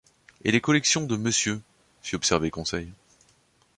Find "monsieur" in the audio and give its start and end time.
1.15-1.61